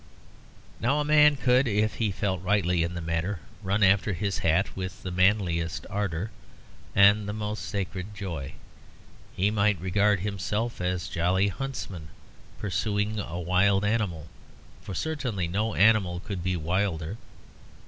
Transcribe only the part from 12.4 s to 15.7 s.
pursuing a wild animal, for certainly